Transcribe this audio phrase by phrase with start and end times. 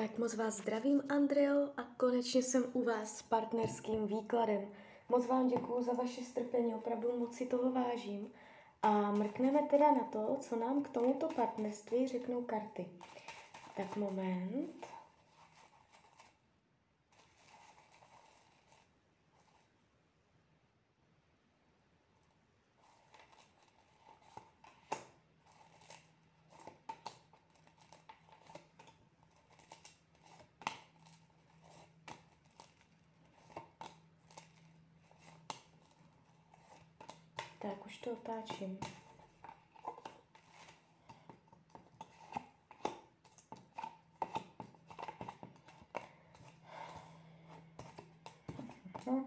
[0.00, 4.68] Tak moc vás zdravím, Andreo, a konečně jsem u vás s partnerským výkladem.
[5.08, 8.32] Moc vám děkuju za vaše strpení, opravdu moc si toho vážím.
[8.82, 12.86] A mrkneme teda na to, co nám k tomuto partnerství řeknou karty.
[13.76, 14.86] Tak moment.
[37.62, 38.78] Tak, už to otáčím.
[49.06, 49.24] Hm.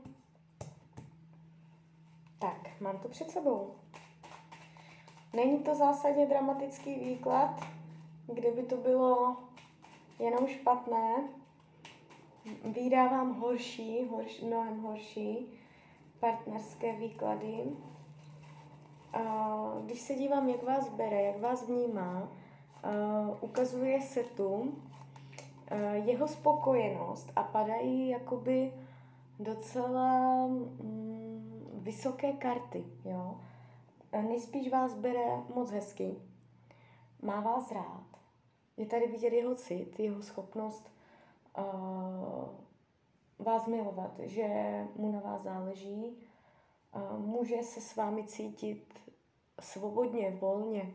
[2.39, 3.75] Tak, mám to před sebou.
[5.33, 7.61] Není to zásadně dramatický výklad,
[8.33, 9.37] kdyby to bylo
[10.19, 11.29] jenom špatné.
[12.63, 15.59] Vydávám horší, horší mnohem horší
[16.19, 17.63] partnerské výklady
[19.85, 22.31] když se dívám, jak vás bere, jak vás vnímá,
[23.41, 24.73] ukazuje se tu
[25.93, 28.73] jeho spokojenost a padají jakoby
[29.39, 33.37] docela mm, vysoké karty, jo.
[34.21, 36.15] Nejspíš vás bere moc hezky,
[37.21, 38.03] má vás rád,
[38.77, 40.91] je tady vidět jeho cit, jeho schopnost
[41.57, 41.63] uh,
[43.39, 44.47] vás milovat, že
[44.95, 46.17] mu na vás záleží,
[47.17, 48.99] může se s vámi cítit
[49.59, 50.93] svobodně, volně.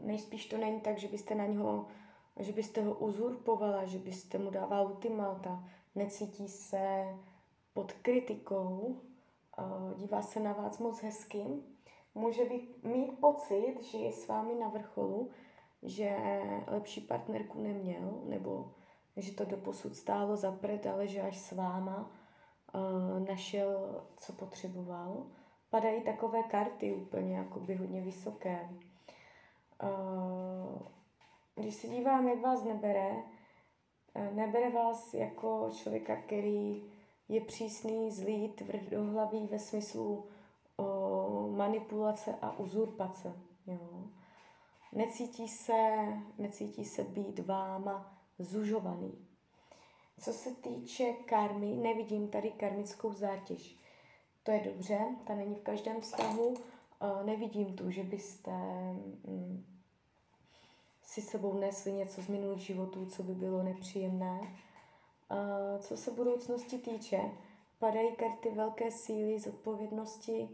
[0.00, 1.86] Nejspíš to není tak, že byste na něho,
[2.38, 5.64] že byste ho uzurpovala, že byste mu dával ultimata.
[5.94, 7.04] Necítí se
[7.72, 9.00] pod kritikou,
[9.96, 11.44] dívá se na vás moc hezky.
[12.14, 15.30] Může být, mít pocit, že je s vámi na vrcholu,
[15.82, 16.16] že
[16.66, 18.72] lepší partnerku neměl, nebo
[19.16, 20.58] že to doposud stálo za
[20.92, 22.10] ale že až s váma
[23.28, 25.26] našel, co potřeboval
[25.70, 28.68] padají takové karty úplně jakoby hodně vysoké.
[31.54, 33.22] Když se dívám, jak vás nebere,
[34.32, 36.84] nebere vás jako člověka, který
[37.28, 40.28] je přísný, zlý, tvrdohlavý ve smyslu
[41.50, 43.32] manipulace a uzurpace.
[43.66, 44.04] Jo.
[44.92, 45.72] Necítí, se,
[46.38, 49.26] necítí se být váma zužovaný.
[50.20, 53.76] Co se týče karmy, nevidím tady karmickou zátěž.
[54.42, 56.54] To je dobře, ta není v každém vztahu.
[57.24, 59.64] Nevidím tu, že byste mm,
[61.02, 64.40] si sebou nesli něco z minulých životů, co by bylo nepříjemné.
[65.80, 67.20] Co se budoucnosti týče,
[67.78, 70.48] padají karty velké síly, zodpovědnosti,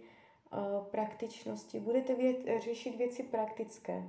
[0.90, 1.80] praktičnosti.
[1.80, 4.02] Budete věc, řešit věci praktické.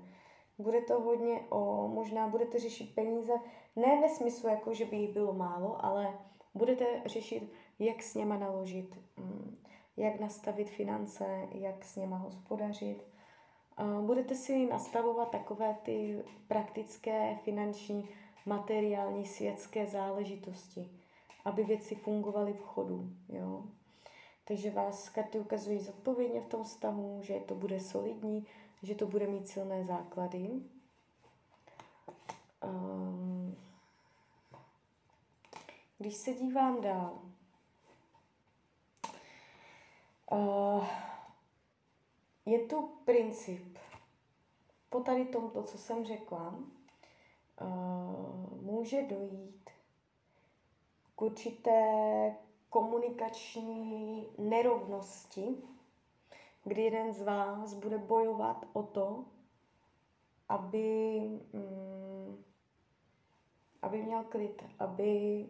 [0.57, 3.33] Bude to hodně o, možná budete řešit peníze,
[3.75, 6.19] ne ve smyslu, jako že by jich bylo málo, ale
[6.53, 9.57] budete řešit, jak s něma naložit, mm,
[9.97, 13.03] jak nastavit finance, jak s něma hospodařit.
[14.01, 18.09] Budete si nastavovat takové ty praktické, finanční,
[18.45, 20.89] materiální, světské záležitosti,
[21.45, 23.09] aby věci fungovaly v chodu.
[23.29, 23.63] Jo?
[24.47, 28.45] Takže vás karty ukazují zodpovědně v tom vztahu, že to bude solidní,
[28.83, 30.49] že to bude mít silné základy.
[35.97, 37.21] Když se dívám dál,
[40.31, 40.87] Uh,
[42.45, 43.77] je tu princip.
[44.89, 46.55] Po tady tomto, co jsem řekla,
[47.61, 49.69] uh, může dojít
[51.15, 52.35] k určité
[52.69, 55.57] komunikační nerovnosti,
[56.63, 59.25] kdy jeden z vás bude bojovat o to,
[60.49, 61.19] aby,
[61.53, 62.43] um,
[63.81, 65.45] aby měl klid, aby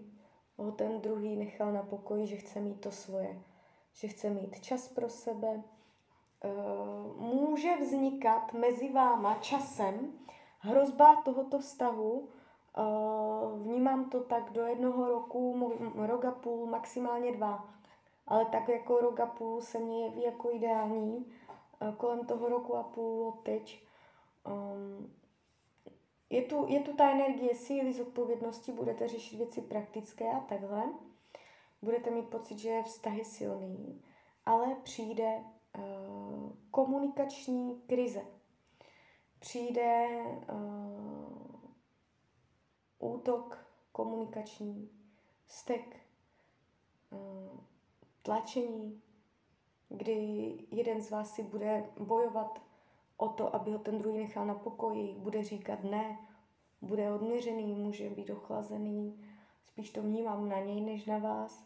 [0.58, 3.44] ho ten druhý nechal na pokoji, že chce mít to svoje
[3.94, 5.64] že chce mít čas pro sebe.
[6.44, 6.50] Eh,
[7.18, 10.12] může vznikat mezi váma časem
[10.60, 12.28] hrozba tohoto vztahu.
[12.78, 12.82] Eh,
[13.64, 17.70] vnímám to tak do jednoho roku, rok a půl, maximálně dva.
[18.28, 21.34] Ale tak jako rok a půl se mně jeví jako ideální.
[21.82, 23.84] Eh, kolem toho roku a půl teď
[26.30, 30.84] je tu, je tu ta energie síly, zodpovědnosti, budete řešit věci praktické a takhle
[31.82, 34.04] budete mít pocit, že je vztahy silný,
[34.46, 35.44] ale přijde
[35.78, 38.22] uh, komunikační krize.
[39.40, 40.08] Přijde
[40.54, 41.52] uh,
[43.00, 44.90] útok komunikační,
[45.48, 46.00] stek,
[47.12, 47.60] uh,
[48.24, 49.02] tlačení,
[49.90, 52.62] kdy jeden z vás si bude bojovat
[53.18, 56.18] o to, aby ho ten druhý nechal na pokoji, bude říkat ne,
[56.82, 59.26] bude odměřený, může být ochlazený,
[59.66, 61.66] spíš to vnímám na něj než na vás.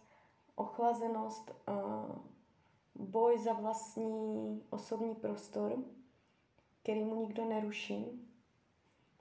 [0.56, 1.52] Ochlazenost,
[2.96, 5.78] boj za vlastní osobní prostor,
[6.84, 8.28] který mu nikdo neruší.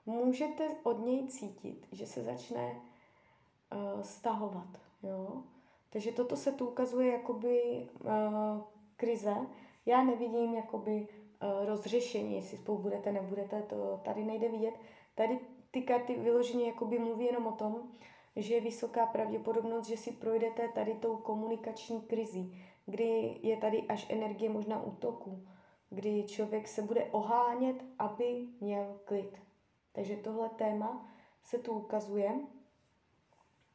[0.05, 4.79] Můžete od něj cítit, že se začne uh, stahovat.
[5.03, 5.43] Jo?
[5.89, 8.61] Takže toto se tu ukazuje jakoby uh,
[8.97, 9.35] krize.
[9.85, 11.07] Já nevidím jakoby
[11.43, 14.73] uh, rozřešení, jestli spolu budete, nebudete, to tady nejde vidět.
[15.15, 15.39] Tady
[15.71, 17.91] ty karty vyloženě jakoby mluví jenom o tom,
[18.35, 24.05] že je vysoká pravděpodobnost, že si projdete tady tou komunikační krizí, kdy je tady až
[24.09, 25.47] energie možná útoku,
[25.89, 29.41] kdy člověk se bude ohánět, aby měl klid.
[29.91, 31.13] Takže tohle téma
[31.43, 32.31] se tu ukazuje.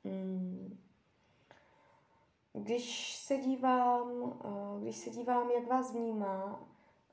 [0.05, 0.79] Hmm.
[2.55, 6.61] Když se dívám, eh, když se dívám, jak vás vnímá,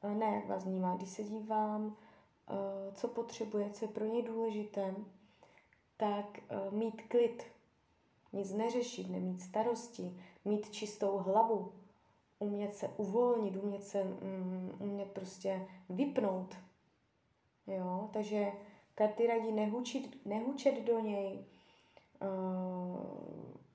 [0.02, 1.96] eh, ne jak vás vnímá, když se dívám,
[2.50, 4.96] eh, co potřebuje, co je pro něj důležité,
[5.98, 6.40] tak
[6.72, 7.44] mít klid,
[8.34, 11.72] nic neřešit, nemít starosti, mít čistou hlavu,
[12.40, 16.56] umět se uvolnit, umět se, um, umět prostě vypnout.
[17.68, 18.52] Jo, takže
[18.96, 21.46] karty radí nehučit, nehučet do něj,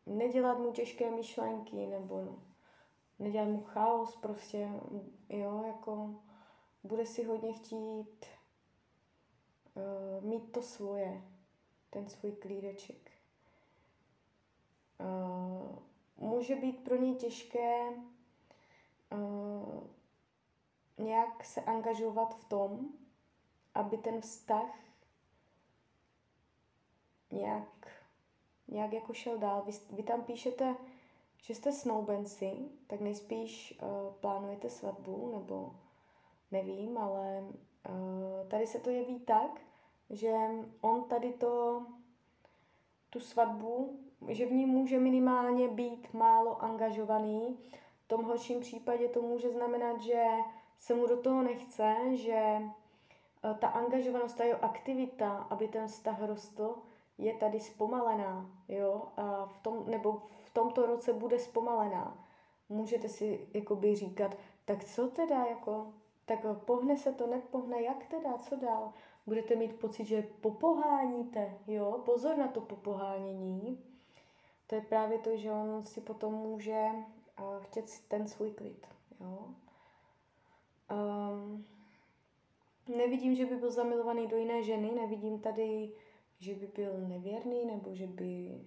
[0.06, 2.38] nedělat mu těžké myšlenky nebo
[3.18, 4.70] nedělat mu chaos prostě,
[5.28, 6.14] jo, jako
[6.84, 8.26] bude si hodně chtít
[9.74, 11.22] uh, mít to svoje,
[11.90, 13.10] ten svůj klídeček.
[15.00, 15.78] Uh,
[16.16, 17.88] může být pro něj těžké
[19.12, 19.84] uh,
[20.98, 22.88] nějak se angažovat v tom,
[23.74, 24.78] aby ten vztah
[27.30, 27.93] nějak
[28.74, 29.62] nějak jako šel dál.
[29.66, 30.76] Vy, vy tam píšete,
[31.42, 32.52] že jste snoubenci,
[32.86, 35.72] tak nejspíš uh, plánujete svatbu, nebo
[36.50, 37.44] nevím, ale
[37.88, 39.60] uh, tady se to jeví tak,
[40.10, 40.34] že
[40.80, 41.82] on tady to,
[43.10, 43.98] tu svatbu,
[44.28, 47.58] že v ní může minimálně být málo angažovaný.
[48.04, 50.24] V tom horším případě to může znamenat, že
[50.78, 56.22] se mu do toho nechce, že uh, ta angažovanost, ta jeho aktivita, aby ten vztah
[56.22, 56.74] rostl,
[57.18, 62.26] je tady zpomalená, jo, a v tom, nebo v tomto roce bude zpomalená.
[62.68, 65.92] Můžete si jakoby říkat, tak co teda, jako,
[66.24, 68.92] tak pohne se to, nepohne, jak teda, co dál?
[69.26, 73.84] Budete mít pocit, že popoháníte, jo, pozor na to popohánění.
[74.66, 76.90] To je právě to, že on si potom může
[77.40, 78.86] uh, chtět ten svůj klid,
[79.20, 79.48] jo.
[80.90, 81.64] Um,
[82.96, 85.92] nevidím, že by byl zamilovaný do jiné ženy, nevidím tady
[86.38, 88.60] že by byl nevěrný nebo že by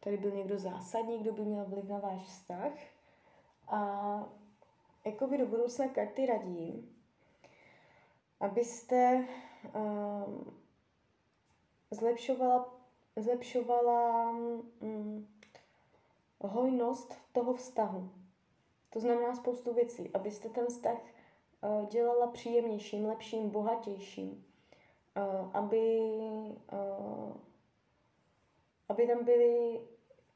[0.00, 2.72] tady byl někdo zásadní, kdo by měl vliv na váš vztah.
[3.68, 4.32] A
[5.04, 6.88] jako by do budoucna karty radí,
[8.40, 9.28] abyste
[9.74, 10.56] um,
[11.90, 12.74] zlepšovala,
[13.16, 15.28] zlepšovala um,
[16.40, 18.10] hojnost toho vztahu.
[18.90, 20.98] To znamená spoustu věcí, abyste ten vztah
[21.60, 24.45] uh, dělala příjemnějším, lepším, bohatějším
[25.52, 26.00] aby,
[28.88, 29.80] aby tam byly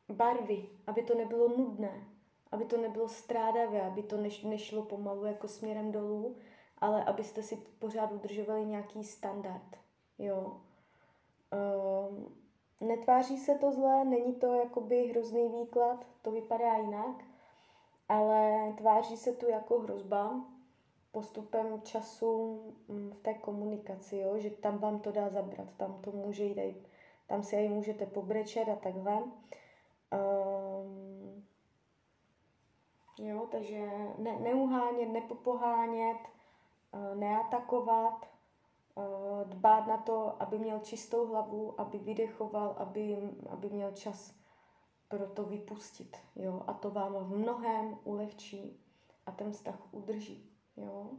[0.09, 2.05] barvy, aby to nebylo nudné,
[2.53, 6.37] aby to nebylo strádavé, aby to neš, nešlo pomalu jako směrem dolů,
[6.79, 9.77] ale abyste si pořád udržovali nějaký standard.
[10.19, 10.61] Jo.
[11.53, 12.19] Uh,
[12.89, 17.25] netváří se to zle, není to jakoby hrozný výklad, to vypadá jinak,
[18.09, 20.45] ale tváří se tu jako hrozba,
[21.13, 24.39] postupem času mm, v té komunikaci, jo?
[24.39, 26.89] že tam vám to dá zabrat, tam to může jít,
[27.27, 29.23] tam si aj můžete pobrečet a takhle.
[30.13, 31.45] Um,
[33.19, 36.19] jo, takže ne, neuhánět, nepopohánět,
[36.93, 38.27] uh, neatakovat,
[38.95, 39.05] uh,
[39.49, 44.35] dbát na to, aby měl čistou hlavu, aby vydechoval, aby, aby měl čas
[45.09, 46.17] pro to vypustit.
[46.37, 46.63] Jo?
[46.67, 48.81] A to vám v mnohem ulehčí
[49.27, 50.51] a ten vztah udrží.
[50.81, 51.11] Jo.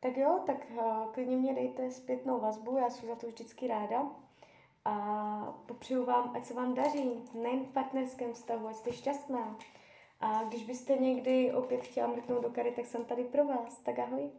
[0.00, 4.10] Tak jo, tak uh, klidně mě dejte zpětnou vazbu, já jsem za to vždycky ráda.
[4.84, 9.58] A popřeju vám, ať se vám daří, nejen v partnerském vztahu, ať jste šťastná.
[10.20, 13.80] A když byste někdy opět chtěla mrknout do kary, tak jsem tady pro vás.
[13.80, 14.30] Tak ahoj.